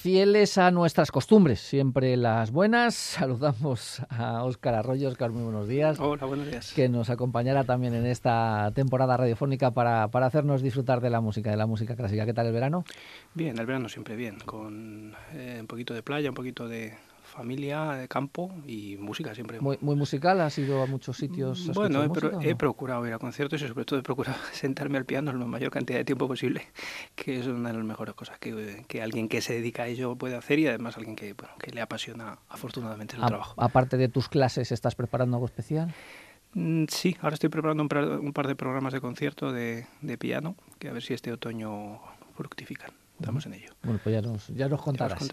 Fieles 0.00 0.56
a 0.56 0.70
nuestras 0.70 1.12
costumbres, 1.12 1.60
siempre 1.60 2.16
las 2.16 2.52
buenas. 2.52 2.94
Saludamos 3.18 4.00
a 4.08 4.44
Óscar 4.44 4.74
Arroyo. 4.74 5.10
Óscar, 5.10 5.30
muy 5.30 5.42
buenos 5.42 5.68
días. 5.68 6.00
Hola, 6.00 6.24
buenos 6.24 6.46
días. 6.46 6.72
Que 6.72 6.88
nos 6.88 7.10
acompañará 7.10 7.64
también 7.64 7.92
en 7.92 8.06
esta 8.06 8.72
temporada 8.74 9.18
radiofónica 9.18 9.72
para, 9.72 10.08
para 10.08 10.24
hacernos 10.24 10.62
disfrutar 10.62 11.02
de 11.02 11.10
la 11.10 11.20
música, 11.20 11.50
de 11.50 11.58
la 11.58 11.66
música 11.66 11.96
clásica. 11.96 12.24
¿Qué 12.24 12.32
tal 12.32 12.46
el 12.46 12.54
verano? 12.54 12.82
Bien, 13.34 13.58
el 13.58 13.66
verano 13.66 13.90
siempre 13.90 14.16
bien, 14.16 14.38
con 14.46 15.14
eh, 15.34 15.58
un 15.60 15.66
poquito 15.66 15.92
de 15.92 16.02
playa, 16.02 16.30
un 16.30 16.34
poquito 16.34 16.66
de, 16.66 16.94
familia, 17.30 17.92
de 17.92 18.08
campo 18.08 18.52
y 18.66 18.96
música 18.98 19.34
siempre. 19.34 19.60
Muy, 19.60 19.78
muy 19.80 19.96
musical, 19.96 20.40
¿has 20.40 20.58
ido 20.58 20.82
a 20.82 20.86
muchos 20.86 21.16
sitios? 21.16 21.68
A 21.68 21.72
bueno, 21.72 22.04
he, 22.04 22.50
he, 22.50 22.54
procurado 22.56 23.06
ir 23.06 23.12
a 23.12 23.18
conciertos 23.18 23.62
y 23.62 23.68
sobre 23.68 23.84
todo 23.84 23.98
he 23.98 24.02
procurado 24.02 24.38
sentarme 24.52 24.98
al 24.98 25.04
piano 25.04 25.32
la 25.32 25.44
mayor 25.46 25.70
cantidad 25.70 25.98
de 25.98 26.04
tiempo 26.04 26.28
posible, 26.28 26.66
que 27.14 27.40
es 27.40 27.46
una 27.46 27.70
de 27.70 27.76
las 27.76 27.84
mejores 27.84 28.14
cosas 28.14 28.38
que, 28.38 28.84
que 28.86 29.02
alguien 29.02 29.28
que 29.28 29.40
se 29.40 29.54
dedica 29.54 29.84
a 29.84 29.86
ello 29.86 30.16
puede 30.16 30.36
hacer 30.36 30.58
y 30.58 30.66
además 30.66 30.96
alguien 30.96 31.16
que, 31.16 31.32
bueno, 31.32 31.54
que 31.58 31.70
le 31.70 31.80
apasiona 31.80 32.38
afortunadamente 32.48 33.16
el 33.16 33.24
trabajo. 33.24 33.54
Aparte 33.56 33.96
de 33.96 34.08
tus 34.08 34.28
clases, 34.28 34.72
¿estás 34.72 34.94
preparando 34.94 35.36
algo 35.36 35.46
especial? 35.46 35.94
Mm, 36.54 36.84
sí, 36.88 37.16
ahora 37.20 37.34
estoy 37.34 37.48
preparando 37.48 37.82
un 37.82 38.32
par, 38.32 38.46
de 38.48 38.56
programas 38.56 38.92
de 38.92 39.00
concierto 39.00 39.52
de, 39.52 39.86
de 40.00 40.18
piano, 40.18 40.56
que 40.78 40.88
a 40.88 40.92
ver 40.92 41.02
si 41.02 41.14
este 41.14 41.32
otoño 41.32 42.00
fructifican. 42.36 42.90
Estamos 43.20 43.44
en 43.44 43.54
ello. 43.54 43.74
Bueno, 43.82 44.00
pues 44.02 44.14
ya 44.14 44.22
nos, 44.22 44.48
ya 44.48 44.68
nos 44.68 44.80
contarás. 44.80 45.28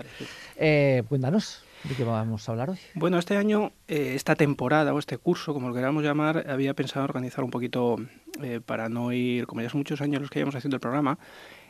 eh, 0.57 1.03
cuéntanos, 1.07 1.63
¿de 1.83 1.95
qué 1.95 2.03
vamos 2.03 2.47
a 2.47 2.51
hablar 2.51 2.69
hoy? 2.69 2.77
Bueno, 2.93 3.17
este 3.19 3.37
año, 3.37 3.71
eh, 3.87 4.13
esta 4.15 4.35
temporada 4.35 4.93
o 4.93 4.99
este 4.99 5.17
curso, 5.17 5.53
como 5.53 5.69
lo 5.69 5.73
queramos 5.73 6.03
llamar, 6.03 6.49
había 6.49 6.73
pensado 6.73 7.05
organizar 7.05 7.43
un 7.43 7.51
poquito 7.51 7.97
eh, 8.41 8.59
para 8.65 8.89
no 8.89 9.11
ir, 9.11 9.47
como 9.47 9.61
ya 9.61 9.69
son 9.69 9.79
muchos 9.79 10.01
años 10.01 10.21
los 10.21 10.29
que 10.29 10.39
llevamos 10.39 10.55
haciendo 10.55 10.75
el 10.75 10.81
programa, 10.81 11.19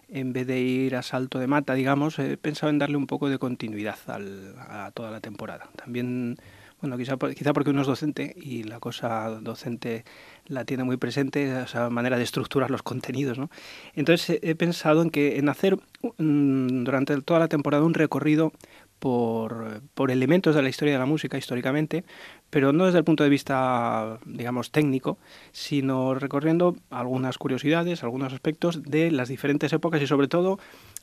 en 0.09 0.33
vez 0.33 0.47
de 0.47 0.59
ir 0.59 0.95
a 0.95 1.01
salto 1.01 1.39
de 1.39 1.47
mata, 1.47 1.73
digamos, 1.73 2.17
he 2.19 2.37
pensado 2.37 2.69
en 2.69 2.79
darle 2.79 2.97
un 2.97 3.07
poco 3.07 3.29
de 3.29 3.37
continuidad 3.37 3.97
a 4.07 4.91
toda 4.93 5.11
la 5.11 5.19
temporada. 5.19 5.67
También 5.75 6.37
bueno, 6.79 6.95
quizá, 6.97 7.17
quizá 7.17 7.53
porque 7.53 7.71
uno 7.71 7.81
es 7.81 7.87
docente 7.87 8.35
y 8.37 8.63
la 8.63 8.79
cosa 8.79 9.29
docente 9.41 10.05
la 10.45 10.63
tiene 10.63 10.83
muy 10.83 10.97
presente, 10.97 11.63
esa 11.63 11.89
manera 11.89 12.17
de 12.17 12.23
estructurar 12.23 12.69
los 12.69 12.83
contenidos. 12.83 13.39
¿no? 13.39 13.49
Entonces 13.95 14.39
he 14.43 14.53
pensado 14.53 15.01
en, 15.01 15.09
que, 15.09 15.39
en 15.39 15.49
hacer 15.49 15.79
durante 16.19 17.19
toda 17.21 17.39
la 17.39 17.47
temporada 17.47 17.83
un 17.83 17.95
recorrido 17.95 18.53
por, 18.99 19.81
por, 19.93 20.11
elementos 20.11 20.55
de 20.55 20.61
la 20.61 20.69
historia 20.69 20.93
de 20.93 20.99
la 20.99 21.05
música 21.05 21.37
históricamente, 21.37 22.03
pero 22.49 22.73
no 22.73 22.85
desde 22.85 22.99
el 22.99 23.03
punto 23.03 23.23
de 23.23 23.29
vista, 23.29 24.19
digamos, 24.25 24.71
técnico, 24.71 25.17
sino 25.51 26.15
recorriendo 26.15 26.75
algunas 26.89 27.37
curiosidades, 27.37 28.03
algunos 28.03 28.33
aspectos 28.33 28.83
de 28.83 29.11
las 29.11 29.29
diferentes 29.29 29.73
épocas 29.73 30.01
y 30.01 30.07
sobre 30.07 30.27
todo 30.27 30.59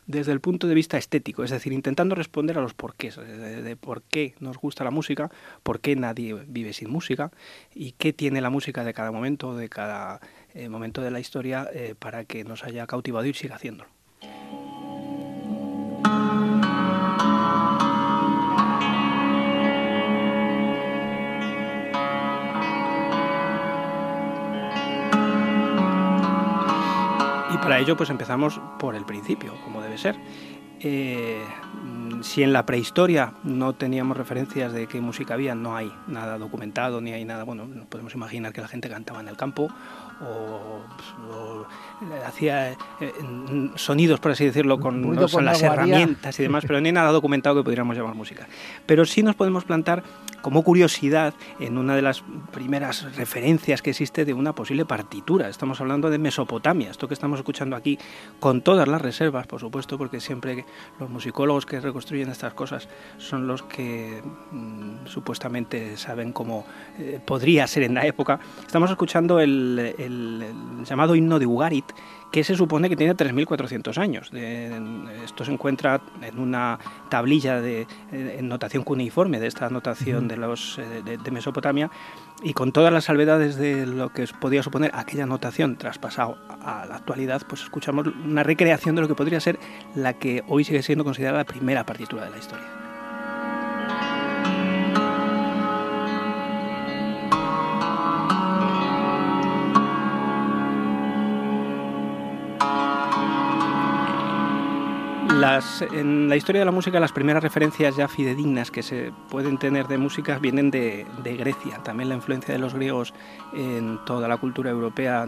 desde 0.07 0.33
el 0.33 0.41
punto 0.41 0.67
de 0.67 0.75
vista 0.75 0.99
estético, 0.99 1.45
es 1.45 1.51
decir, 1.51 1.73
intentando 1.73 2.15
responder 2.15 2.59
a 2.59 2.61
los 2.61 2.75
porqués, 2.75 3.17
de, 3.17 3.77
por 3.77 4.03
qué 4.03 4.35
nos 4.41 4.59
gusta 4.59 4.85
la 4.85 4.91
música, 4.91 5.31
por 5.63 5.81
qué 5.81 5.97
nadie 5.97 6.35
vive 6.47 6.73
sin 6.73 6.91
música 6.91 7.31
y 7.75 7.93
qué 7.93 8.13
tiene 8.13 8.41
la 8.41 8.51
música 8.51 8.85
de 8.85 8.93
cada 8.93 9.13
momento, 9.13 9.57
de 9.57 9.69
cada 9.69 10.21
eh, 10.55 10.69
momento 10.69 11.03
de 11.03 11.11
la 11.11 11.21
historia 11.21 11.69
eh, 11.73 11.95
para 11.99 12.25
que 12.25 12.45
nos 12.45 12.65
haya 12.65 12.87
cautivado 12.87 13.27
y 13.27 13.35
siga 13.35 13.57
haciéndolo. 13.57 13.94
Para 27.65 27.79
ello 27.79 27.97
pues 27.97 28.11
empezamos 28.11 28.61
por 28.79 28.95
el 28.95 29.07
principio, 29.07 29.55
como 29.65 29.81
debe 29.81 29.97
ser. 29.97 30.17
Eh, 30.81 31.43
si 32.23 32.43
en 32.43 32.53
la 32.53 32.67
prehistoria 32.67 33.35
no 33.45 33.75
teníamos 33.75 34.17
referencias 34.17 34.73
de 34.73 34.87
qué 34.87 35.01
música 35.01 35.35
había, 35.35 35.55
no 35.55 35.77
hay 35.77 35.93
nada 36.07 36.39
documentado, 36.39 37.01
ni 37.01 37.13
hay 37.13 37.25
nada, 37.25 37.45
bueno, 37.45 37.67
podemos 37.89 38.15
imaginar 38.15 38.53
que 38.53 38.61
la 38.61 38.69
gente 38.69 38.89
cantaba 38.89 39.21
en 39.21 39.29
el 39.29 39.37
campo 39.37 39.69
o, 40.21 41.65
hacía 42.27 42.73
eh, 42.73 42.77
sonidos, 43.75 44.21
por 44.21 44.33
así 44.33 44.45
decirlo, 44.45 44.79
con, 44.79 45.15
las 45.45 45.63
herramientas 45.63 46.39
y 46.39 46.45
demás, 46.45 46.65
pero 46.67 46.81
no 46.81 46.87
hay 46.87 46.93
nada 46.93 47.11
documentado 47.11 47.57
que 47.57 47.65
pudiéramos 47.65 47.97
llamar 47.97 48.15
música. 48.15 48.47
Pero 48.87 49.05
sí 49.05 49.23
nos 49.23 49.35
podemos 49.35 49.65
plantar 49.65 50.03
como 50.41 50.63
curiosidad 50.63 51.35
en 51.59 51.79
una 51.79 51.97
de 51.97 52.03
las 52.03 52.23
primeras 52.53 53.17
referencias 53.17 53.81
que 53.81 53.91
existe 53.91 54.25
de 54.25 54.35
una 54.35 54.55
posible 54.55 54.85
partitura. 54.85 55.49
Estamos 55.49 55.81
hablando 55.81 56.11
de 56.11 56.19
Mesopotamia, 56.19 56.91
esto 56.91 57.09
que 57.09 57.15
estamos 57.15 57.39
escuchando 57.39 57.77
aquí, 57.77 57.99
con 58.41 58.61
todas 58.61 58.87
las 58.87 59.01
reservas, 59.01 59.47
por 59.47 59.61
supuesto, 59.61 59.97
porque 59.99 60.21
siempre 60.21 60.65
los 60.99 61.11
musicólogos 61.11 61.67
que 61.67 61.81
reconstruyen 61.81 62.31
estas 62.31 62.55
cosas 62.55 62.89
son 63.19 63.47
los 63.47 63.63
que 63.63 64.23
mm, 64.51 65.07
supuestamente 65.07 65.97
saben 65.97 66.33
cómo 66.33 66.65
eh, 66.99 67.21
podría 67.25 67.67
ser 67.67 67.85
en 67.85 67.95
la 67.95 68.07
época. 68.07 68.41
Estamos 68.67 68.91
escuchando 68.91 69.41
el, 69.41 69.95
el 69.99 70.45
llamado 70.85 71.15
himno 71.15 71.39
de 71.39 71.47
Ugarit, 71.47 71.87
que 72.35 72.43
se 72.43 72.57
supone 72.57 72.89
que 72.89 72.97
tiene 72.97 73.15
3.400 73.15 73.97
años. 73.97 74.33
esto 75.25 75.45
se 75.45 75.53
encuentra 75.53 76.01
en 76.21 76.41
una 76.41 76.81
tablilla 77.09 77.61
de 77.61 77.87
en 78.11 78.49
notación 78.49 78.83
cuneiforme 78.83 79.39
de 79.39 79.47
esta 79.47 79.71
notación 79.71 80.27
de, 80.27 80.37
los, 80.37 80.81
eh, 80.81 81.03
de, 81.05 81.31
Mesopotamia 81.31 81.93
y 82.43 82.53
con 82.53 82.73
todas 82.73 82.93
las 82.93 83.05
salvedades 83.05 83.55
de 83.55 83.87
lo 83.87 84.09
que 84.09 84.27
podía 84.41 84.65
suponer 84.65 84.91
aquella 84.95 85.27
notación 85.27 85.77
traspasado 85.77 86.37
a 86.49 86.85
la 86.87 86.97
actualidad, 86.97 87.43
pues 87.49 87.63
escuchamos 87.63 88.09
una 88.09 88.43
recreación 88.43 88.97
de 88.97 89.03
lo 89.03 89.07
que 89.07 89.15
podría 89.15 89.39
ser 89.39 89.61
la 89.95 90.15
que 90.15 90.43
hoy 90.49 90.65
sigue 90.65 90.83
siendo 90.83 91.05
considerada 91.05 91.39
la 91.39 91.45
primera 91.45 91.87
partitura 91.87 92.25
de 92.25 92.31
la 92.33 92.39
historia. 92.39 92.84
En 105.93 106.29
la 106.29 106.37
historia 106.37 106.61
de 106.61 106.65
la 106.65 106.71
música 106.71 107.01
las 107.01 107.13
primeras 107.13 107.43
referencias 107.43 107.97
ya 107.97 108.07
fidedignas 108.07 108.71
que 108.71 108.83
se 108.83 109.13
pueden 109.29 109.59
tener 109.59 109.89
de 109.89 109.99
música 109.99 110.39
vienen 110.39 110.71
de, 110.71 111.07
Grecia. 111.25 111.79
También 111.83 112.09
la 112.09 112.15
influencia 112.15 112.55
de 112.55 112.61
los 112.61 112.75
griegos 112.75 113.13
en 113.53 113.99
toda 114.07 114.29
la 114.29 114.37
cultura 114.37 114.71
europea, 114.71 115.27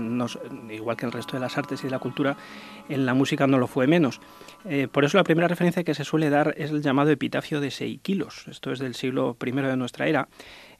igual 0.70 0.96
que 0.96 1.06
en 1.06 1.08
el 1.08 1.12
resto 1.12 1.36
de 1.36 1.40
las 1.40 1.58
artes 1.58 1.80
y 1.80 1.84
de 1.84 1.90
la 1.90 1.98
cultura, 1.98 2.36
en 2.88 3.04
la 3.04 3.14
música 3.14 3.46
no 3.46 3.58
lo 3.58 3.66
fue 3.66 3.86
menos. 3.86 4.20
Eh, 4.64 4.88
por 4.90 5.04
eso 5.04 5.18
la 5.18 5.24
primera 5.24 5.48
referencia 5.48 5.82
que 5.82 5.94
se 5.94 6.04
suele 6.04 6.30
dar 6.30 6.54
es 6.56 6.70
el 6.70 6.82
llamado 6.82 7.10
epitafio 7.10 7.60
de 7.60 7.70
Seikilos. 7.70 8.46
Esto 8.48 8.72
es 8.72 8.78
del 8.78 8.94
siglo 8.94 9.36
I 9.44 9.50
de 9.50 9.76
nuestra 9.76 10.06
era. 10.06 10.28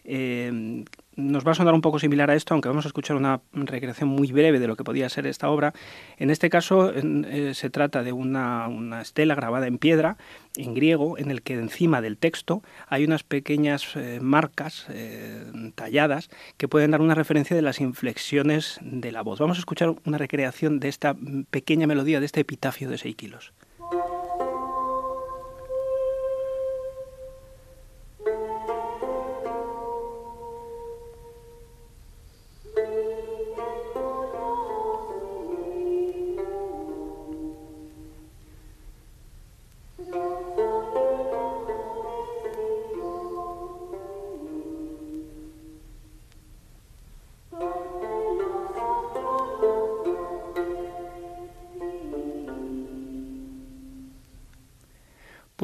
Eh, 0.04 0.84
nos 1.16 1.46
va 1.46 1.52
a 1.52 1.54
sonar 1.54 1.74
un 1.74 1.80
poco 1.80 1.98
similar 1.98 2.30
a 2.30 2.34
esto, 2.34 2.54
aunque 2.54 2.68
vamos 2.68 2.84
a 2.84 2.88
escuchar 2.88 3.16
una 3.16 3.40
recreación 3.52 4.08
muy 4.08 4.30
breve 4.32 4.60
de 4.60 4.66
lo 4.66 4.76
que 4.76 4.84
podía 4.84 5.08
ser 5.08 5.26
esta 5.26 5.48
obra. 5.48 5.72
En 6.18 6.30
este 6.30 6.50
caso 6.50 6.92
eh, 6.94 7.52
se 7.54 7.70
trata 7.70 8.02
de 8.02 8.12
una, 8.12 8.68
estela 9.00 9.34
grabada 9.34 9.66
en 9.66 9.78
piedra, 9.78 10.18
en 10.56 10.74
griego, 10.74 11.18
en 11.18 11.30
el 11.30 11.42
que 11.42 11.54
encima 11.54 12.00
del 12.00 12.18
texto 12.18 12.62
hay 12.86 13.04
unas 13.04 13.22
pequeñas 13.22 13.96
eh, 13.96 14.18
marcas 14.20 14.86
eh, 14.90 15.72
talladas 15.74 16.28
que 16.56 16.68
pueden 16.68 16.90
dar 16.90 17.00
una 17.00 17.14
referencia 17.14 17.56
de 17.56 17.62
las 17.62 17.80
inflexiones 17.80 18.78
de 18.82 19.10
la 19.10 19.22
voz. 19.22 19.38
Vamos 19.38 19.56
a 19.56 19.60
escuchar 19.60 19.94
una 20.04 20.18
recreación 20.18 20.80
de 20.80 20.88
esta 20.88 21.16
pequeña 21.50 21.86
melodía, 21.86 22.20
de 22.20 22.26
este 22.26 22.40
epitafio 22.40 22.90
de 22.90 22.96
kilos. 23.14 23.52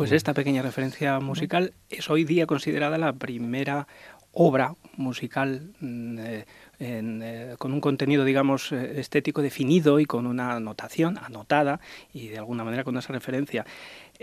Pues 0.02 0.10
esta 0.10 0.34
pequeña 0.34 0.62
referencia 0.62 1.20
musical 1.20 1.74
es 1.88 2.10
hoy 2.10 2.24
día 2.24 2.44
considerada 2.44 2.98
la 2.98 3.12
primera 3.12 3.86
obra 4.32 4.74
musical 4.96 5.70
mm, 5.78 6.18
eh, 6.18 6.44
eh, 6.80 7.54
con 7.56 7.72
un 7.72 7.80
contenido, 7.80 8.24
digamos, 8.24 8.72
eh, 8.72 8.98
estético 8.98 9.42
definido 9.42 10.00
y 10.00 10.04
con 10.04 10.26
una 10.26 10.58
notación 10.58 11.18
anotada 11.18 11.78
y 12.12 12.26
de 12.26 12.38
alguna 12.38 12.64
manera 12.64 12.82
con 12.82 12.96
esa 12.96 13.12
referencia. 13.12 13.64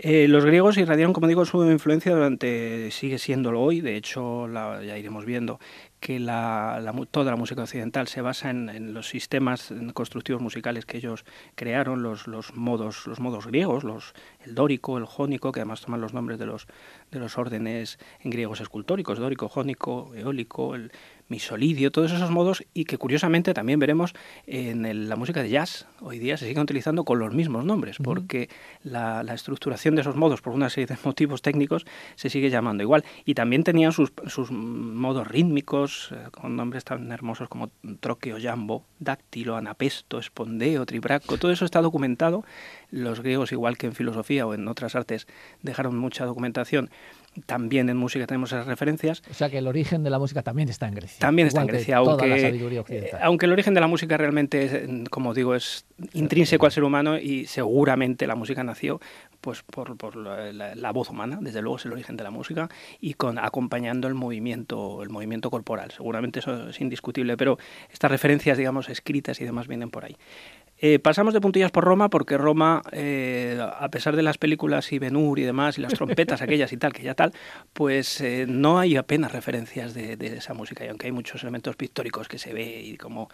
los 0.02 0.44
griegos 0.44 0.76
irradiaron, 0.76 1.14
como 1.14 1.28
digo, 1.28 1.46
su 1.46 1.64
influencia 1.64 2.12
durante, 2.12 2.90
sigue 2.90 3.18
siéndolo 3.18 3.62
hoy, 3.62 3.80
de 3.80 3.96
hecho 3.96 4.48
la, 4.48 4.82
ya 4.84 4.98
iremos 4.98 5.24
viendo 5.24 5.60
que 6.00 6.18
la, 6.18 6.82
toda 7.10 7.30
la 7.30 7.36
música 7.36 7.62
occidental 7.62 8.08
se 8.08 8.22
basa 8.22 8.50
en, 8.50 8.94
los 8.94 9.08
sistemas 9.08 9.72
constructivos 9.92 10.40
musicales 10.40 10.86
que 10.86 10.96
ellos 10.96 11.26
crearon, 11.54 12.02
los, 12.02 12.26
los, 12.26 12.54
modos, 12.56 13.06
los 13.06 13.20
modos 13.20 13.46
griegos, 13.46 13.84
los, 13.84 14.14
el 14.44 14.54
dórico, 14.54 14.96
el 14.96 15.04
jónico, 15.04 15.52
que 15.52 15.60
además 15.60 15.82
toman 15.82 16.00
los 16.00 16.14
nombres 16.14 16.38
de 16.38 16.46
los, 16.46 16.66
de 17.10 17.18
los 17.18 17.36
órdenes 17.36 17.98
en 18.20 18.30
griegos 18.30 18.60
escultóricos, 18.60 19.18
dórico, 19.18 19.48
jónico, 19.48 20.12
eólico, 20.14 20.74
el 20.74 20.90
misolidio, 21.30 21.90
todos 21.90 22.12
esos 22.12 22.30
modos 22.30 22.64
y 22.74 22.84
que 22.84 22.98
curiosamente 22.98 23.54
también 23.54 23.78
veremos 23.78 24.14
en 24.46 25.08
la 25.08 25.16
música 25.16 25.42
de 25.42 25.48
jazz. 25.48 25.86
Hoy 26.00 26.18
día 26.18 26.36
se 26.36 26.46
siguen 26.46 26.64
utilizando 26.64 27.04
con 27.04 27.18
los 27.18 27.32
mismos 27.32 27.64
nombres 27.64 27.96
porque 28.02 28.50
la, 28.82 29.22
estructuración 29.32 29.94
de 29.94 30.02
esos 30.02 30.16
modos 30.16 30.42
por 30.42 30.52
una 30.52 30.68
serie 30.68 30.86
de 30.86 30.96
motivos 31.04 31.40
técnicos 31.40 31.86
se 32.16 32.28
sigue 32.28 32.50
llamando 32.50 32.82
igual. 32.82 33.04
Y 33.24 33.34
también 33.34 33.64
tenían 33.64 33.92
sus, 33.92 34.12
sus 34.26 34.50
modos 34.50 35.26
rítmicos 35.26 36.10
eh, 36.12 36.28
con 36.32 36.56
nombres 36.56 36.84
tan 36.84 37.10
hermosos 37.12 37.48
como 37.48 37.70
troqueo, 38.00 38.36
jambo, 38.42 38.84
dáctilo, 38.98 39.56
anapesto, 39.56 40.18
espondeo, 40.18 40.84
tribraco. 40.84 41.38
Todo 41.38 41.52
eso 41.52 41.64
está 41.64 41.80
documentado. 41.80 42.44
Los 42.90 43.20
griegos, 43.20 43.52
igual 43.52 43.78
que 43.78 43.86
en 43.86 43.94
filosofía 43.94 44.46
o 44.46 44.54
en 44.54 44.66
otras 44.66 44.96
artes, 44.96 45.28
dejaron 45.62 45.96
mucha 45.96 46.24
documentación 46.24 46.90
también 47.46 47.88
en 47.88 47.96
música 47.96 48.26
tenemos 48.26 48.52
esas 48.52 48.66
referencias. 48.66 49.22
O 49.30 49.34
sea 49.34 49.48
que 49.48 49.58
el 49.58 49.66
origen 49.66 50.02
de 50.02 50.10
la 50.10 50.18
música 50.18 50.42
también 50.42 50.68
está 50.68 50.88
en 50.88 50.94
Grecia. 50.94 51.18
También 51.20 51.48
está 51.48 51.60
en 51.62 51.68
Grecia, 51.68 51.98
aunque, 51.98 52.48
eh, 52.88 53.10
aunque 53.22 53.46
el 53.46 53.52
origen 53.52 53.74
de 53.74 53.80
la 53.80 53.86
música 53.86 54.16
realmente, 54.16 55.04
como 55.10 55.32
digo, 55.32 55.54
es 55.54 55.84
intrínseco 56.12 56.66
al 56.66 56.72
ser 56.72 56.84
humano 56.84 57.18
y 57.18 57.46
seguramente 57.46 58.26
la 58.26 58.34
música 58.34 58.64
nació 58.64 59.00
pues 59.40 59.62
por, 59.62 59.96
por 59.96 60.16
la, 60.16 60.92
voz 60.92 61.08
humana, 61.08 61.38
desde 61.40 61.62
luego 61.62 61.76
es 61.76 61.86
el 61.86 61.92
origen 61.92 62.16
de 62.16 62.24
la 62.24 62.30
música, 62.30 62.68
y 63.00 63.14
con 63.14 63.38
acompañando 63.38 64.06
el 64.06 64.14
movimiento, 64.14 65.02
el 65.02 65.08
movimiento 65.08 65.50
corporal. 65.50 65.90
Seguramente 65.92 66.40
eso 66.40 66.68
es 66.68 66.80
indiscutible, 66.80 67.36
pero 67.36 67.58
estas 67.90 68.10
referencias, 68.10 68.58
digamos, 68.58 68.88
escritas 68.88 69.40
y 69.40 69.44
demás 69.44 69.66
vienen 69.66 69.90
por 69.90 70.04
ahí. 70.04 70.16
Eh, 70.82 70.98
pasamos 70.98 71.34
de 71.34 71.42
puntillas 71.42 71.70
por 71.70 71.84
Roma 71.84 72.08
porque 72.08 72.38
Roma, 72.38 72.82
eh, 72.92 73.60
a 73.60 73.90
pesar 73.90 74.16
de 74.16 74.22
las 74.22 74.38
películas 74.38 74.90
y 74.92 74.98
Ben-Hur 74.98 75.38
y 75.38 75.42
demás, 75.42 75.76
y 75.76 75.82
las 75.82 75.92
trompetas 75.92 76.40
aquellas 76.42 76.72
y 76.72 76.78
tal, 76.78 76.94
que 76.94 77.02
ya 77.02 77.14
tal, 77.14 77.32
pues 77.74 78.22
eh, 78.22 78.46
no 78.48 78.78
hay 78.78 78.96
apenas 78.96 79.32
referencias 79.32 79.92
de, 79.92 80.16
esa 80.20 80.54
música. 80.54 80.84
Y 80.84 80.88
aunque 80.88 81.06
hay 81.06 81.12
muchos 81.12 81.42
elementos 81.42 81.76
pictóricos 81.76 82.28
que 82.28 82.38
se 82.38 82.54
ve 82.54 82.80
y 82.82 82.96
cómo 82.96 83.28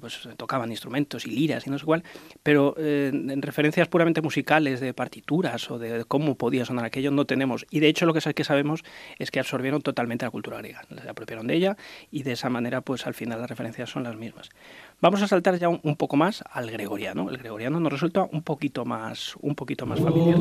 pues, 0.00 0.28
tocaban 0.36 0.70
instrumentos 0.70 1.26
y 1.26 1.30
liras 1.30 1.66
y 1.66 1.70
no 1.70 1.78
sé 1.78 1.84
cuál, 1.84 2.02
pero 2.42 2.74
en 2.78 3.42
referencias 3.42 3.88
puramente 3.88 4.20
musicales 4.20 4.80
de 4.80 4.94
partituras 4.94 5.70
o 5.70 5.78
de 5.78 6.04
cómo 6.06 6.34
podía 6.34 6.64
sonar 6.64 6.84
aquello 6.84 7.10
no 7.10 7.24
tenemos. 7.24 7.66
Y 7.70 7.80
de 7.80 7.88
hecho 7.88 8.06
lo 8.06 8.14
que, 8.14 8.20
que 8.34 8.44
sabemos 8.44 8.82
es 9.18 9.30
que 9.30 9.38
absorbieron 9.38 9.82
totalmente 9.82 10.24
la 10.24 10.30
cultura 10.30 10.58
griega, 10.58 10.82
se 11.00 11.08
apropiaron 11.08 11.46
de 11.46 11.54
ella 11.54 11.76
y 12.10 12.22
de 12.22 12.32
esa 12.32 12.48
manera 12.48 12.80
pues 12.80 13.06
al 13.06 13.14
final 13.14 13.40
las 13.40 13.50
referencias 13.50 13.90
son 13.90 14.04
las 14.04 14.16
mismas. 14.16 14.50
Vamos 15.00 15.22
a 15.22 15.28
saltar 15.28 15.58
ya 15.58 15.70
un, 15.70 15.96
poco 15.96 16.16
más 16.16 16.44
al 16.50 16.68
El 17.28 17.38
gregoriano 17.38 17.78
nos 17.80 17.92
resulta 17.92 18.26
un 18.30 18.42
poquito 18.42 18.84
más, 18.84 19.34
un 19.40 19.54
poquito 19.54 19.86
más 19.86 20.00
familiar. 20.00 20.38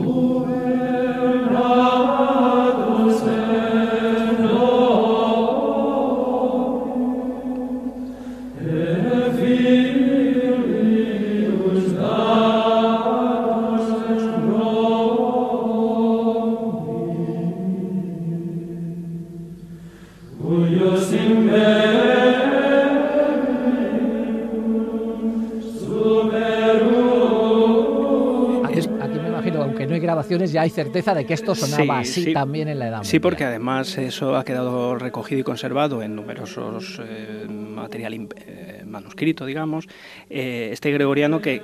Ya 30.52 30.62
hay 30.62 30.70
certeza 30.70 31.14
de 31.14 31.26
que 31.26 31.34
esto 31.34 31.56
sonaba 31.56 32.00
así 32.00 32.34
también 32.34 32.68
en 32.68 32.80
la 32.80 32.88
Edad 32.88 33.04
Sí, 33.04 33.20
porque 33.20 33.44
además 33.44 33.98
eso 33.98 34.36
ha 34.36 34.44
quedado 34.44 34.96
recogido 34.96 35.42
y 35.42 35.44
conservado 35.44 36.02
en 36.02 36.16
numerosos 36.16 37.02
eh, 37.04 37.46
material 37.50 38.14
eh, 38.14 38.84
manuscrito, 38.86 39.46
digamos. 39.46 39.88
Eh, 40.30 40.70
este 40.72 40.92
gregoriano 40.92 41.42
que, 41.42 41.62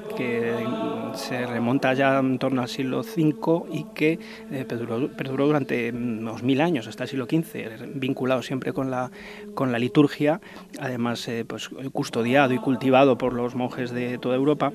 se 1.15 1.45
remonta 1.45 1.93
ya 1.93 2.19
en 2.19 2.39
torno 2.39 2.61
al 2.61 2.69
siglo 2.69 3.01
V 3.01 3.65
y 3.71 3.85
que 3.93 4.19
perduró, 4.67 5.45
durante 5.47 5.91
unos 5.91 6.43
mil 6.43 6.61
años, 6.61 6.87
hasta 6.87 7.03
el 7.03 7.09
siglo 7.09 7.25
XV, 7.25 7.95
vinculado 7.95 8.41
siempre 8.41 8.73
con 8.73 8.91
la, 8.91 9.11
con 9.53 9.71
la 9.71 9.79
liturgia, 9.79 10.41
además 10.79 11.29
pues, 11.47 11.69
custodiado 11.91 12.53
y 12.53 12.57
cultivado 12.57 13.17
por 13.17 13.33
los 13.33 13.55
monjes 13.55 13.91
de 13.91 14.17
toda 14.17 14.35
Europa. 14.35 14.71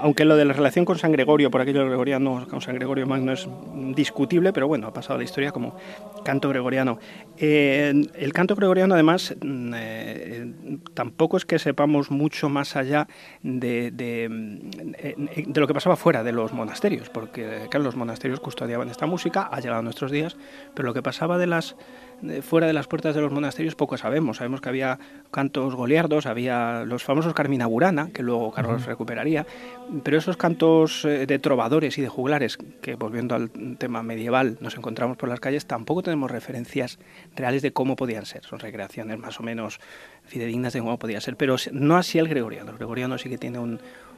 aunque 0.00 0.24
lo 0.24 0.36
de 0.36 0.44
la 0.44 0.52
relación 0.52 0.84
con 0.84 0.98
San 0.98 1.12
Gregorio, 1.12 1.50
por 1.50 1.60
aquello 1.60 1.84
gregoriano, 1.86 2.46
con 2.48 2.60
San 2.60 2.74
Gregorio 2.74 3.06
Magno 3.06 3.32
es 3.32 3.48
discutible, 3.94 4.52
pero 4.52 4.68
bueno, 4.68 4.86
ha 4.86 4.92
pasado 4.92 5.18
la 5.18 5.24
historia 5.24 5.52
como 5.52 5.76
canto 6.24 6.48
gregoriano. 6.48 6.98
Eh, 7.36 7.92
el 8.14 8.32
canto 8.32 8.54
gregoriano, 8.54 8.94
además, 8.94 9.34
mm, 9.40 9.72
eh, 9.74 10.52
tampoco 10.94 11.36
es 11.36 11.44
que 11.44 11.58
sepamos 11.58 12.10
mucho 12.10 12.48
más 12.48 12.76
allá 12.76 13.08
de, 13.42 13.92
eh, 14.98 15.39
de, 15.46 15.60
lo 15.60 15.66
que 15.66 15.74
pasaba 15.74 15.96
fuera 15.96 16.22
de 16.22 16.32
los 16.32 16.52
monasterios, 16.52 17.08
porque 17.10 17.66
claro, 17.70 17.84
los 17.84 17.96
monasterios 17.96 18.40
custodiaban 18.40 18.88
esta 18.88 19.06
música, 19.06 19.48
ha 19.50 19.60
llegado 19.60 19.80
a 19.80 19.82
nuestros 19.82 20.10
días, 20.10 20.36
pero 20.74 20.86
lo 20.88 20.94
que 20.94 21.02
pasaba 21.02 21.38
de 21.38 21.46
las 21.46 21.76
fuera 22.42 22.66
de 22.66 22.72
las 22.72 22.86
puertas 22.86 23.14
de 23.14 23.20
los 23.20 23.32
monasterios 23.32 23.74
poco 23.74 23.96
sabemos. 23.96 24.38
Sabemos 24.38 24.60
que 24.60 24.68
había 24.68 24.98
cantos 25.30 25.74
goliardos, 25.74 26.26
había 26.26 26.84
los 26.84 27.02
famosos 27.02 27.34
Carmina 27.34 27.66
Burana, 27.66 28.10
que 28.12 28.22
luego 28.22 28.52
Carlos 28.52 28.84
recuperaría, 28.84 29.46
pero 30.02 30.18
esos 30.18 30.36
cantos 30.36 31.04
eh, 31.04 31.26
de 31.26 31.38
trovadores 31.38 31.96
y 31.98 32.02
de 32.02 32.08
juglares, 32.08 32.58
que 32.82 32.94
volviendo 32.94 33.34
al 33.34 33.50
tema 33.78 34.02
medieval 34.02 34.58
nos 34.60 34.76
encontramos 34.76 35.16
por 35.16 35.28
las 35.28 35.40
calles, 35.40 35.66
tampoco 35.66 36.02
tenemos 36.02 36.30
referencias 36.30 36.98
reales 37.36 37.62
de 37.62 37.72
cómo 37.72 37.96
podían 37.96 38.26
ser. 38.26 38.44
Son 38.44 38.58
recreaciones 38.58 39.18
más 39.18 39.40
o 39.40 39.42
menos 39.42 39.80
fidedignas 40.24 40.72
de 40.72 40.80
cómo 40.80 40.98
podía 40.98 41.20
ser, 41.20 41.36
pero 41.36 41.56
no 41.72 41.96
así 41.96 42.18
el 42.18 42.28
gregoriano. 42.28 42.70
El 42.70 42.76
gregoriano 42.76 43.18
sí 43.18 43.28
que 43.28 43.38
tiene 43.38 43.58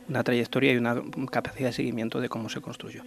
una 0.08 0.22
trayectoria 0.22 0.72
y 0.72 0.76
una 0.76 1.02
capacidad 1.30 1.68
de 1.68 1.72
seguimiento 1.72 2.20
de 2.20 2.28
cómo 2.28 2.48
se 2.48 2.60
construyó. 2.60 3.02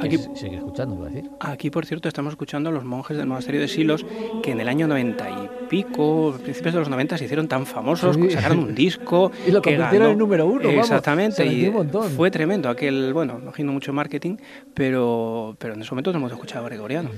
Aquí, 0.00 0.18
sigue 0.34 0.56
escuchando, 0.56 1.04
decir. 1.04 1.30
Aquí, 1.40 1.70
por 1.70 1.86
cierto, 1.86 2.08
estamos 2.08 2.32
escuchando 2.32 2.70
a 2.70 2.72
los 2.72 2.84
monjes 2.84 3.16
del 3.16 3.26
monasterio 3.26 3.60
de 3.60 3.68
Silos 3.68 4.04
que 4.42 4.52
en 4.52 4.60
el 4.60 4.68
año 4.68 4.86
90 4.86 5.30
y 5.30 5.48
pico, 5.68 6.34
principios 6.42 6.74
de 6.74 6.80
los 6.80 6.88
90, 6.88 7.18
se 7.18 7.24
hicieron 7.24 7.48
tan 7.48 7.66
famosos, 7.66 8.16
sacaron 8.30 8.58
un 8.58 8.74
disco. 8.74 9.32
y 9.46 9.50
lo 9.50 9.62
convirtieron 9.62 10.12
en 10.12 10.18
número 10.18 10.46
uno. 10.46 10.68
Exactamente, 10.68 11.44
y 11.46 11.72
fue 12.16 12.30
tremendo 12.30 12.68
aquel, 12.68 13.12
bueno, 13.12 13.38
imagino 13.42 13.72
mucho 13.72 13.92
marketing, 13.92 14.36
pero, 14.74 15.56
pero 15.58 15.74
en 15.74 15.82
ese 15.82 15.90
momento 15.90 16.12
no 16.12 16.18
hemos 16.18 16.32
escuchado 16.32 16.66
a 16.66 16.68
Gregoriano. 16.68 17.10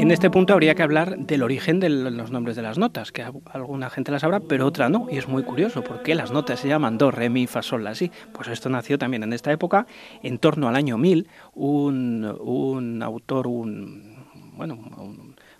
En 0.00 0.10
este 0.10 0.30
punto 0.30 0.54
habría 0.54 0.74
que 0.74 0.82
hablar 0.82 1.18
del 1.18 1.42
origen 1.42 1.78
de 1.78 1.90
los 1.90 2.30
nombres 2.30 2.56
de 2.56 2.62
las 2.62 2.78
notas, 2.78 3.12
que 3.12 3.22
alguna 3.22 3.90
gente 3.90 4.10
las 4.10 4.22
sabrá, 4.22 4.40
pero 4.40 4.66
otra 4.66 4.88
no. 4.88 5.06
Y 5.10 5.18
es 5.18 5.28
muy 5.28 5.42
curioso, 5.42 5.84
¿por 5.84 6.02
qué 6.02 6.14
las 6.14 6.32
notas 6.32 6.60
se 6.60 6.68
llaman 6.68 6.96
do, 6.96 7.10
re, 7.10 7.28
mi, 7.28 7.46
fa, 7.46 7.60
sol, 7.60 7.84
la? 7.84 7.92
Pues 8.32 8.48
esto 8.48 8.70
nació 8.70 8.96
también 8.96 9.24
en 9.24 9.34
esta 9.34 9.52
época, 9.52 9.86
en 10.22 10.38
torno 10.38 10.68
al 10.68 10.76
año 10.76 10.96
1000, 10.96 11.28
un, 11.52 13.02
autor, 13.02 13.46
un, 13.46 14.24
bueno, 14.56 14.78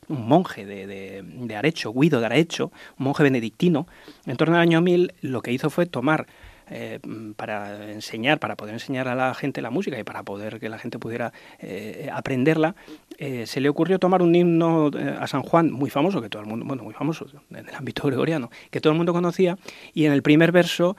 un, 0.08 0.26
monje 0.26 0.64
de, 0.64 0.86
de, 0.86 1.22
de, 1.22 1.56
Arecho, 1.56 1.92
Guido 1.92 2.18
de 2.20 2.26
Arecho, 2.26 2.72
un 2.98 3.04
monje 3.04 3.22
benedictino, 3.22 3.86
en 4.24 4.38
torno 4.38 4.54
al 4.56 4.62
año 4.62 4.80
1000 4.80 5.16
lo 5.20 5.42
que 5.42 5.52
hizo 5.52 5.68
fue 5.68 5.84
tomar 5.84 6.26
eh, 6.70 7.00
para 7.36 7.90
enseñar, 7.90 8.38
para 8.38 8.56
poder 8.56 8.74
enseñar 8.74 9.08
a 9.08 9.14
la 9.14 9.34
gente 9.34 9.60
la 9.60 9.70
música 9.70 9.98
y 9.98 10.04
para 10.04 10.22
poder 10.22 10.60
que 10.60 10.68
la 10.68 10.78
gente 10.78 10.98
pudiera 10.98 11.32
eh, 11.58 12.08
aprenderla, 12.12 12.76
eh, 13.18 13.46
se 13.46 13.60
le 13.60 13.68
ocurrió 13.68 13.98
tomar 13.98 14.22
un 14.22 14.34
himno 14.34 14.90
a 15.18 15.26
San 15.26 15.42
Juan 15.42 15.72
muy 15.72 15.90
famoso, 15.90 16.22
que 16.22 16.28
todo 16.28 16.42
el 16.42 16.48
mundo, 16.48 16.64
bueno, 16.64 16.84
muy 16.84 16.94
famoso 16.94 17.26
en 17.50 17.68
el 17.68 17.74
ámbito 17.74 18.02
gregoriano, 18.06 18.50
que 18.70 18.80
todo 18.80 18.92
el 18.92 18.96
mundo 18.96 19.12
conocía, 19.12 19.58
y 19.92 20.04
en 20.04 20.12
el 20.12 20.22
primer 20.22 20.52
verso, 20.52 20.96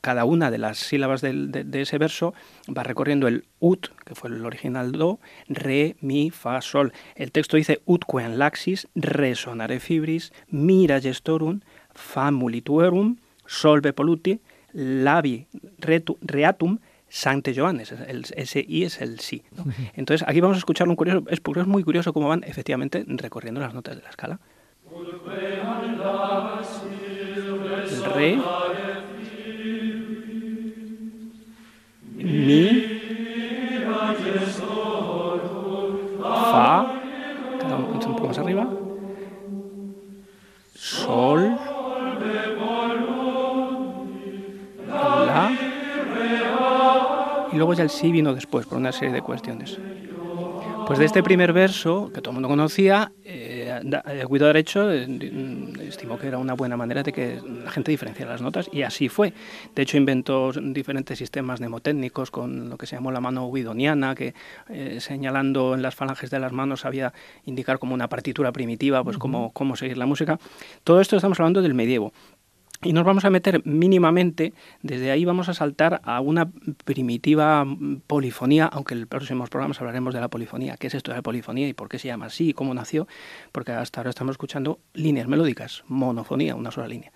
cada 0.00 0.24
una 0.24 0.50
de 0.50 0.58
las 0.58 0.78
sílabas 0.78 1.20
de, 1.20 1.66
ese 1.72 1.98
verso 1.98 2.34
va 2.68 2.82
recorriendo 2.82 3.28
el 3.28 3.44
ut, 3.60 3.88
que 4.04 4.14
fue 4.14 4.30
el 4.30 4.44
original 4.44 4.92
do, 4.92 5.20
re, 5.48 5.96
mi, 6.00 6.30
fa, 6.30 6.60
sol. 6.60 6.92
El 7.14 7.32
texto 7.32 7.56
dice 7.56 7.80
ut 7.86 8.04
quen 8.04 8.38
laxis, 8.38 8.88
resonare 8.94 9.80
fibris, 9.80 10.32
mira 10.48 11.00
gestorum, 11.00 11.60
famulituerum, 11.94 13.16
solve 13.46 13.92
poluti, 13.92 14.40
labi 14.72 15.46
reatum 15.78 16.78
Sante 17.08 17.54
Johannes, 17.54 17.92
ese 18.36 18.64
I 18.66 18.84
es 18.84 19.00
el 19.02 19.20
sí. 19.20 19.42
Entonces 19.94 20.26
aquí 20.26 20.40
vamos 20.40 20.56
a 20.56 20.58
escuchar 20.58 20.88
un 20.88 20.96
curioso, 20.96 21.22
es, 21.28 21.42
es 21.44 21.66
muy 21.66 21.84
curioso 21.84 22.14
cómo 22.14 22.28
van 22.28 22.42
efectivamente 22.42 23.04
recorriendo 23.06 23.60
las 23.60 23.74
notas 23.74 23.96
de 23.96 24.02
la 24.02 24.08
escala. 24.08 24.40
El 27.90 28.04
re, 28.14 28.38
el 47.82 47.90
si 47.90 48.10
vino 48.10 48.34
después, 48.34 48.66
por 48.66 48.78
una 48.78 48.92
serie 48.92 49.12
de 49.12 49.22
cuestiones. 49.22 49.78
Pues 50.86 50.98
de 50.98 51.04
este 51.04 51.22
primer 51.22 51.52
verso, 51.52 52.10
que 52.12 52.20
todo 52.20 52.30
el 52.30 52.34
mundo 52.34 52.48
conocía, 52.48 53.12
eh, 53.24 53.80
el 53.82 54.26
Guido 54.26 54.46
Derecho 54.46 54.92
eh, 54.92 55.06
estimó 55.86 56.18
que 56.18 56.26
era 56.26 56.38
una 56.38 56.54
buena 56.54 56.76
manera 56.76 57.02
de 57.02 57.12
que 57.12 57.40
la 57.64 57.70
gente 57.70 57.92
diferenciara 57.92 58.32
las 58.32 58.42
notas 58.42 58.68
y 58.72 58.82
así 58.82 59.08
fue. 59.08 59.32
De 59.74 59.82
hecho, 59.82 59.96
inventó 59.96 60.50
diferentes 60.52 61.18
sistemas 61.18 61.60
mnemotécnicos 61.60 62.30
con 62.30 62.68
lo 62.68 62.76
que 62.76 62.86
se 62.86 62.96
llamó 62.96 63.12
la 63.12 63.20
mano 63.20 63.50
guidoniana, 63.50 64.14
que 64.14 64.34
eh, 64.68 64.98
señalando 65.00 65.74
en 65.74 65.82
las 65.82 65.94
falanges 65.94 66.30
de 66.30 66.40
las 66.40 66.52
manos 66.52 66.80
sabía 66.80 67.12
indicar 67.44 67.78
como 67.78 67.94
una 67.94 68.08
partitura 68.08 68.50
primitiva, 68.50 69.04
pues 69.04 69.18
cómo, 69.18 69.52
cómo 69.52 69.76
seguir 69.76 69.96
la 69.96 70.06
música. 70.06 70.38
Todo 70.84 71.00
esto 71.00 71.16
estamos 71.16 71.38
hablando 71.38 71.62
del 71.62 71.74
medievo. 71.74 72.12
Y 72.84 72.92
nos 72.92 73.04
vamos 73.04 73.24
a 73.24 73.30
meter 73.30 73.64
mínimamente, 73.64 74.52
desde 74.82 75.12
ahí 75.12 75.24
vamos 75.24 75.48
a 75.48 75.54
saltar 75.54 76.00
a 76.02 76.20
una 76.20 76.50
primitiva 76.84 77.64
polifonía, 78.08 78.66
aunque 78.66 78.94
en 78.94 79.00
los 79.00 79.08
próximos 79.08 79.50
programas 79.50 79.80
hablaremos 79.80 80.12
de 80.12 80.20
la 80.20 80.26
polifonía, 80.26 80.76
qué 80.76 80.88
es 80.88 80.94
esto 80.94 81.12
de 81.12 81.18
la 81.18 81.22
polifonía 81.22 81.68
y 81.68 81.74
por 81.74 81.88
qué 81.88 82.00
se 82.00 82.08
llama 82.08 82.26
así 82.26 82.48
y 82.48 82.52
cómo 82.54 82.74
nació, 82.74 83.06
porque 83.52 83.70
hasta 83.70 84.00
ahora 84.00 84.10
estamos 84.10 84.34
escuchando 84.34 84.80
líneas 84.94 85.28
melódicas, 85.28 85.84
monofonía, 85.86 86.56
una 86.56 86.72
sola 86.72 86.88
línea. 86.88 87.12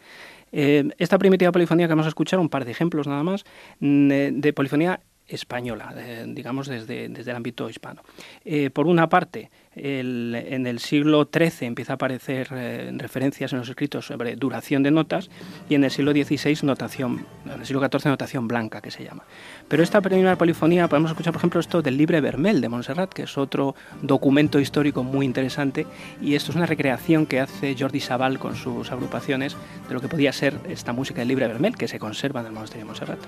Eh, 0.52 0.88
esta 0.98 1.18
primitiva 1.18 1.50
polifonía 1.50 1.86
que 1.86 1.92
vamos 1.92 2.06
a 2.06 2.10
escuchar, 2.10 2.38
un 2.38 2.48
par 2.48 2.64
de 2.64 2.70
ejemplos 2.70 3.08
nada 3.08 3.24
más, 3.24 3.44
de 3.80 4.52
polifonía 4.54 5.00
española, 5.28 5.94
digamos 6.26 6.68
desde, 6.68 7.08
desde, 7.08 7.30
el 7.30 7.36
ámbito 7.36 7.68
hispano. 7.68 8.02
Eh, 8.44 8.70
por 8.70 8.86
una 8.86 9.08
parte, 9.08 9.50
en 9.78 10.66
el 10.66 10.78
siglo 10.78 11.28
XIII 11.30 11.66
empieza 11.66 11.92
a 11.92 11.96
aparecer 11.96 12.48
eh, 12.52 12.90
referencias 12.96 13.52
en 13.52 13.58
los 13.58 13.68
escritos 13.68 14.06
sobre 14.06 14.34
duración 14.36 14.82
de 14.82 14.90
notas 14.90 15.28
y 15.68 15.74
en 15.74 15.84
el 15.84 15.90
siglo 15.90 16.12
XVI 16.12 16.56
notación, 16.62 17.26
en 17.44 17.60
el 17.60 17.66
siglo 17.66 17.86
XIV 17.86 18.06
notación 18.06 18.48
blanca 18.48 18.80
que 18.80 18.90
se 18.90 19.04
llama. 19.04 19.24
Pero 19.68 19.82
esta 19.82 20.00
primera 20.00 20.36
polifonía 20.36 20.88
podemos 20.88 21.10
escuchar, 21.10 21.32
por 21.32 21.40
ejemplo, 21.40 21.60
esto 21.60 21.82
del 21.82 21.98
Libre 21.98 22.22
Vermel 22.22 22.62
de 22.62 22.68
Montserrat, 22.70 23.12
que 23.12 23.24
es 23.24 23.36
otro 23.36 23.74
documento 24.00 24.60
histórico 24.60 25.02
muy 25.02 25.26
interesante 25.26 25.86
y 26.22 26.34
esto 26.36 26.52
es 26.52 26.56
una 26.56 26.66
recreación 26.66 27.26
que 27.26 27.40
hace 27.40 27.76
Jordi 27.78 28.00
Sabal 28.00 28.38
con 28.38 28.56
sus 28.56 28.90
agrupaciones 28.90 29.56
de 29.88 29.94
lo 29.94 30.00
que 30.00 30.08
podía 30.08 30.32
ser 30.32 30.58
esta 30.68 30.94
música 30.94 31.20
del 31.20 31.28
Libre 31.28 31.48
Vermel 31.48 31.76
que 31.76 31.88
se 31.88 31.98
conserva 31.98 32.40
en 32.40 32.46
el 32.46 32.52
monasterio 32.52 32.84
de 32.84 32.86
Montserrat. 32.86 33.18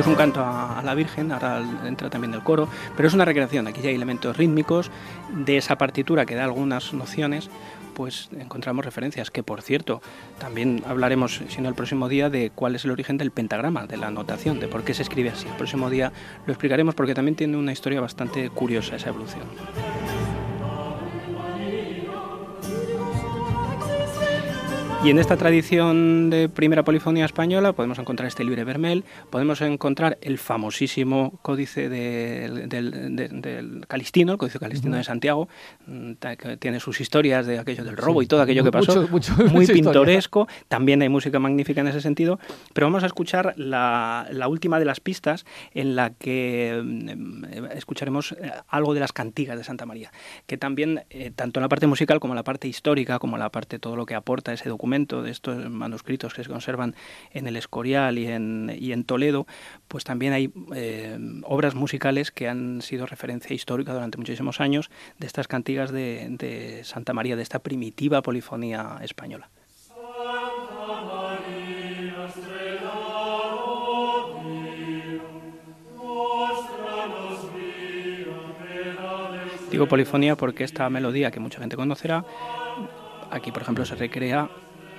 Es 0.00 0.06
un 0.06 0.14
canto 0.14 0.40
a, 0.42 0.80
la 0.82 0.94
Virgen, 0.94 1.30
ahora 1.30 1.62
entra 1.84 2.08
también 2.08 2.32
el 2.32 2.42
coro, 2.42 2.68
pero 2.96 3.06
es 3.06 3.12
una 3.12 3.26
recreación. 3.26 3.66
Aquí 3.66 3.82
ya 3.82 3.90
hay 3.90 3.96
elementos 3.96 4.34
rítmicos 4.34 4.90
de 5.30 5.58
esa 5.58 5.76
partitura 5.76 6.24
que 6.24 6.34
da 6.34 6.44
algunas 6.44 6.94
nociones, 6.94 7.50
pues 7.94 8.30
encontramos 8.32 8.82
referencias. 8.82 9.30
Que 9.30 9.42
por 9.42 9.60
cierto, 9.60 10.00
también 10.38 10.82
hablaremos, 10.86 11.42
si 11.48 11.60
no 11.60 11.68
el 11.68 11.74
próximo 11.74 12.08
día, 12.08 12.30
de 12.30 12.50
cuál 12.54 12.76
es 12.76 12.86
el 12.86 12.92
origen 12.92 13.18
del 13.18 13.30
pentagrama, 13.30 13.86
de 13.86 13.98
la 13.98 14.10
notación, 14.10 14.58
de 14.58 14.68
por 14.68 14.84
qué 14.84 14.94
se 14.94 15.02
escribe 15.02 15.28
así. 15.28 15.46
El 15.48 15.56
próximo 15.56 15.90
día 15.90 16.12
lo 16.46 16.52
explicaremos 16.54 16.94
porque 16.94 17.12
también 17.12 17.36
tiene 17.36 17.58
una 17.58 17.72
historia 17.72 18.00
bastante 18.00 18.48
curiosa 18.48 18.96
esa 18.96 19.10
evolución. 19.10 19.44
Y 25.02 25.08
en 25.08 25.18
esta 25.18 25.38
tradición 25.38 26.28
de 26.28 26.50
primera 26.50 26.84
polifonía 26.84 27.24
española 27.24 27.72
podemos 27.72 27.98
encontrar 27.98 28.28
este 28.28 28.44
libre 28.44 28.64
vermel, 28.64 29.02
podemos 29.30 29.62
encontrar 29.62 30.18
el 30.20 30.36
famosísimo 30.36 31.38
códice 31.40 31.88
del, 31.88 32.66
Calistino, 33.88 34.32
el 34.32 34.38
códice 34.38 34.58
Calistino 34.58 34.98
de 34.98 35.04
Santiago, 35.04 35.48
mm, 35.86 36.12
que 36.36 36.58
tiene 36.58 36.80
sus 36.80 37.00
historias 37.00 37.46
de 37.46 37.58
aquello 37.58 37.82
del 37.82 37.96
robo 37.96 38.20
y 38.20 38.26
todo 38.26 38.42
aquello 38.42 38.62
que 38.62 38.70
pasó, 38.70 39.08
muy 39.50 39.66
pintoresco, 39.66 40.46
también 40.68 41.00
hay 41.00 41.08
música 41.08 41.38
magnífica 41.38 41.80
en 41.80 41.88
ese 41.88 42.02
sentido, 42.02 42.38
pero 42.74 42.86
vamos 42.86 43.02
a 43.02 43.06
escuchar 43.06 43.54
la, 43.56 44.28
última 44.48 44.78
de 44.78 44.84
las 44.84 45.00
pistas 45.00 45.46
en 45.72 45.96
la 45.96 46.10
que 46.10 46.78
mm, 46.84 47.44
escucharemos 47.74 48.32
eh, 48.32 48.52
algo 48.68 48.92
de 48.92 49.00
las 49.00 49.14
cantigas 49.14 49.56
de 49.56 49.64
Santa 49.64 49.86
María, 49.86 50.12
que 50.46 50.58
también, 50.58 51.04
eh, 51.08 51.32
tanto 51.34 51.58
en 51.58 51.62
la 51.62 51.70
parte 51.70 51.86
musical 51.86 52.20
como 52.20 52.34
en 52.34 52.36
la 52.36 52.44
parte 52.44 52.68
histórica, 52.68 53.18
como 53.18 53.36
en 53.36 53.40
la 53.40 53.48
parte 53.48 53.78
todo 53.78 53.96
lo 53.96 54.04
que 54.04 54.14
aporta 54.14 54.52
ese 54.52 54.68
documento, 54.68 54.89
de 54.90 55.30
estos 55.30 55.70
manuscritos 55.70 56.34
que 56.34 56.42
se 56.42 56.50
conservan 56.50 56.94
en 57.32 57.46
el 57.46 57.56
Escorial 57.56 58.18
y 58.18 58.26
en, 58.26 58.76
y 58.76 58.92
en 58.92 59.04
Toledo, 59.04 59.46
pues 59.88 60.04
también 60.04 60.32
hay 60.32 60.52
eh, 60.74 61.16
obras 61.44 61.74
musicales 61.74 62.30
que 62.30 62.48
han 62.48 62.82
sido 62.82 63.06
referencia 63.06 63.54
histórica 63.54 63.92
durante 63.92 64.18
muchísimos 64.18 64.60
años 64.60 64.90
de 65.18 65.26
estas 65.26 65.46
cantigas 65.46 65.92
de, 65.92 66.26
de 66.30 66.82
Santa 66.84 67.12
María, 67.12 67.36
de 67.36 67.42
esta 67.42 67.60
primitiva 67.60 68.20
polifonía 68.22 68.98
española. 69.02 69.48
Digo 79.70 79.86
polifonía 79.86 80.36
porque 80.36 80.64
esta 80.64 80.90
melodía 80.90 81.30
que 81.30 81.38
mucha 81.38 81.60
gente 81.60 81.76
conocerá, 81.76 82.24
aquí 83.30 83.52
por 83.52 83.62
ejemplo 83.62 83.84
se 83.84 83.94
recrea 83.94 84.50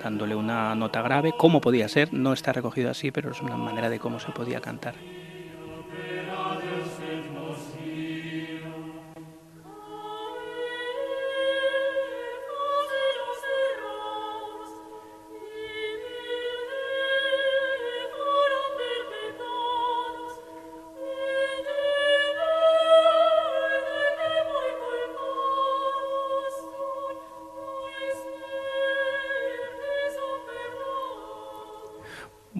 dándole 0.02 0.34
una 0.34 0.74
nota 0.74 1.02
grave, 1.02 1.32
cómo 1.36 1.60
podía 1.60 1.88
ser, 1.88 2.12
no 2.12 2.32
está 2.32 2.52
recogido 2.52 2.90
así, 2.90 3.10
pero 3.10 3.30
es 3.30 3.40
una 3.40 3.56
manera 3.56 3.88
de 3.88 3.98
cómo 3.98 4.18
se 4.18 4.32
podía 4.32 4.60
cantar. 4.60 4.94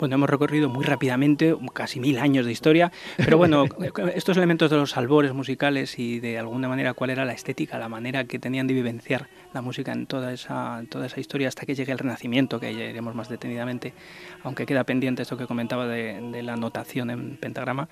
Bueno, 0.02 0.16
hemos 0.16 0.30
recorrido 0.30 0.68
muy 0.68 0.84
rápidamente 0.84 1.56
casi 1.72 2.00
mil 2.00 2.18
años 2.18 2.44
de 2.44 2.50
historia, 2.50 2.90
pero 3.16 3.38
bueno, 3.38 3.66
estos 4.16 4.36
elementos 4.36 4.68
de 4.68 4.76
los 4.76 4.96
albores 4.96 5.32
musicales 5.32 5.96
y 5.96 6.18
de 6.18 6.40
alguna 6.40 6.66
manera 6.66 6.92
cuál 6.92 7.10
era 7.10 7.24
la 7.24 7.34
estética, 7.34 7.78
la 7.78 7.88
manera 7.88 8.24
que 8.24 8.40
tenían 8.40 8.66
de 8.66 8.74
vivenciar 8.74 9.28
la 9.54 9.62
música 9.62 9.92
en 9.92 10.06
toda 10.06 10.32
esa, 10.32 10.82
toda 10.88 11.06
esa 11.06 11.20
historia 11.20 11.46
hasta 11.46 11.66
que 11.66 11.76
llegue 11.76 11.92
el 11.92 11.98
Renacimiento, 11.98 12.58
que 12.58 12.74
ya 12.74 12.82
iremos 12.82 13.14
más 13.14 13.28
detenidamente, 13.28 13.94
aunque 14.42 14.66
queda 14.66 14.82
pendiente 14.82 15.22
esto 15.22 15.36
que 15.36 15.46
comentaba 15.46 15.86
de, 15.86 16.20
de 16.32 16.42
la 16.42 16.56
notación 16.56 17.10
en 17.10 17.36
pentagrama, 17.36 17.88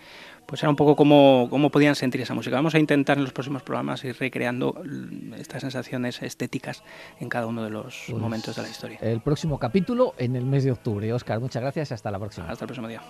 pues 0.47 0.65
era 0.65 0.71
un 0.71 0.75
poco 0.75 0.97
cómo, 0.97 1.47
cómo 1.49 1.71
podían 1.71 1.95
sentir 1.95 2.21
esa 2.23 2.35
música. 2.35 2.57
Vamos 2.57 2.75
a 2.75 2.81
intentar 2.81 3.19
en 3.19 3.23
los 3.23 3.33
próximos 3.33 3.63
programas 3.63 4.03
ir 4.03 4.17
recreando 4.19 4.83
estas 5.39 5.61
sensaciones 5.61 6.23
estéticas 6.23 6.83
en 7.21 7.29
cada 7.29 7.47
uno 7.47 7.63
de 7.63 7.71
los 7.71 8.07
pues 8.09 8.21
momentos 8.21 8.57
de 8.57 8.63
la 8.63 8.69
historia. 8.69 8.99
El 9.01 9.21
próximo 9.21 9.61
capítulo 9.61 10.15
en 10.19 10.35
el 10.35 10.45
mes 10.45 10.65
de 10.65 10.73
octubre. 10.73 11.13
Oscar, 11.13 11.39
muchas 11.39 11.63
gracias 11.63 11.93
hasta 12.01 12.11
la 12.11 12.19
próxima. 12.19 12.49
Hasta 12.49 12.65
el 12.65 12.69
próximo 12.69 12.89
día. 12.89 13.03